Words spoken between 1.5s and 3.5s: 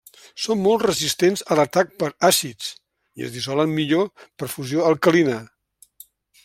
a l'atac per àcids, i es